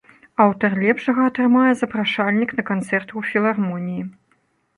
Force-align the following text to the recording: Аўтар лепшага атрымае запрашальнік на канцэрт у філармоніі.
Аўтар 0.43 0.69
лепшага 0.83 1.21
атрымае 1.31 1.71
запрашальнік 1.81 2.55
на 2.61 2.67
канцэрт 2.71 3.15
у 3.23 3.25
філармоніі. 3.29 4.03